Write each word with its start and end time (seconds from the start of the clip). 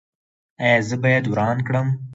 ایا 0.63 0.79
زه 0.87 0.95
باید 1.03 1.25
وران 1.27 1.57
کړم؟ 1.67 1.87